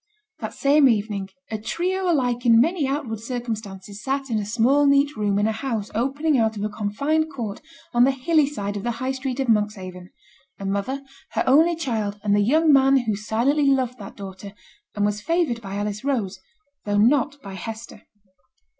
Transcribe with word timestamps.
That 0.39 0.55
same 0.55 0.89
evening, 0.89 1.29
a 1.51 1.59
trio 1.59 2.11
alike 2.11 2.43
in 2.43 2.59
many 2.59 2.87
outward 2.87 3.19
circumstances 3.19 4.01
sate 4.03 4.31
in 4.31 4.39
a 4.39 4.45
small 4.47 4.87
neat 4.87 5.15
room 5.15 5.37
in 5.37 5.45
a 5.45 5.51
house 5.51 5.91
opening 5.93 6.39
out 6.39 6.57
of 6.57 6.63
a 6.63 6.69
confined 6.69 7.31
court 7.31 7.61
on 7.93 8.03
the 8.03 8.09
hilly 8.11 8.47
side 8.47 8.75
of 8.75 8.81
the 8.81 8.93
High 8.97 9.11
Street 9.11 9.39
of 9.39 9.47
Monkshaven 9.47 10.09
a 10.57 10.65
mother, 10.65 11.03
her 11.33 11.43
only 11.45 11.75
child, 11.75 12.19
and 12.23 12.35
the 12.35 12.41
young 12.41 12.73
man 12.73 12.97
who 13.01 13.15
silently 13.15 13.67
loved 13.67 13.99
that 13.99 14.15
daughter, 14.17 14.55
and 14.95 15.05
was 15.05 15.21
favoured 15.21 15.61
by 15.61 15.75
Alice 15.75 16.03
Rose, 16.03 16.39
though 16.83 16.97
not 16.97 17.39
by 17.43 17.53
Hester. 17.53 18.07